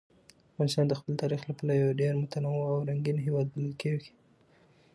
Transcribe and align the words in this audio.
افغانستان 0.51 0.85
د 0.87 0.93
خپل 0.99 1.13
تاریخ 1.21 1.41
له 1.47 1.53
پلوه 1.57 1.77
یو 1.83 1.97
ډېر 2.01 2.13
متنوع 2.21 2.65
او 2.71 2.85
رنګین 2.89 3.17
هېواد 3.25 3.47
بلل 3.53 3.73
کېږي. 3.81 4.11